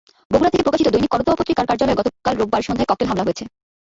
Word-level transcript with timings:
বগুড়া 0.31 0.51
থেকে 0.53 0.65
প্রকাশিত 0.65 0.87
দৈনিক 0.91 1.11
করতোয়া 1.13 1.39
পত্রিকার 1.39 1.69
কার্যালয়ে 1.69 1.99
গতকাল 1.99 2.33
রোববার 2.37 2.65
সন্ধ্যায় 2.67 2.89
ককটেল 2.89 3.07
হামলা 3.09 3.25
হয়েছে। 3.25 3.43